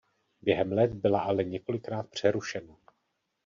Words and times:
Během 0.41 0.71
let 0.71 0.93
byla 0.93 1.21
ale 1.21 1.43
několikrát 1.43 2.09
přerušena. 2.09 2.75